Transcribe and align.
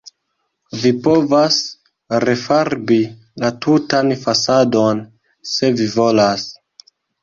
Vi 0.85 0.91
povas 1.07 1.59
refarbi 2.25 2.99
la 3.45 3.55
tutan 3.69 4.13
fasadon, 4.27 5.09
se 5.55 5.75
vi 5.81 5.93
volas. 5.97 6.53